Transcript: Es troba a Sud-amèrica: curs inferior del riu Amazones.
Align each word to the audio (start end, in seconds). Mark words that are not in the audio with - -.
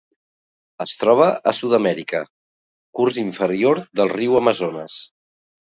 Es 0.85 0.93
troba 1.01 1.27
a 1.51 1.53
Sud-amèrica: 1.57 2.23
curs 3.01 3.21
inferior 3.27 3.85
del 4.01 4.15
riu 4.19 4.39
Amazones. 4.41 4.99